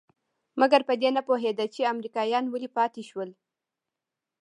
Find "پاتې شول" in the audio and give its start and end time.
2.77-3.29